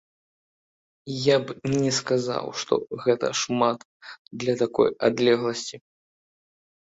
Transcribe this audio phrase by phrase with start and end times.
[1.15, 3.79] Я б не сказаў, што гэта шмат
[4.45, 5.75] для такой адлегласці.